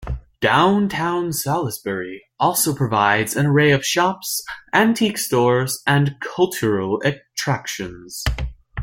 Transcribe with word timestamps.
Downtown 0.39 1.31
Salisbury 1.31 2.23
also 2.39 2.73
provides 2.73 3.35
an 3.35 3.45
array 3.45 3.69
of 3.69 3.85
shops, 3.85 4.43
antique 4.73 5.19
stores, 5.19 5.79
and 5.85 6.15
cultural 6.21 6.99
attractions. 7.05 8.23